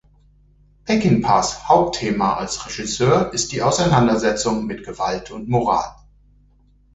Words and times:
Peckinpahs 0.85 1.69
Hauptthema 1.69 2.33
als 2.37 2.65
Regisseur 2.65 3.31
ist 3.33 3.51
die 3.51 3.61
Auseinandersetzung 3.61 4.65
mit 4.65 4.83
Gewalt 4.83 5.29
und 5.29 5.47
Moral. 5.47 5.93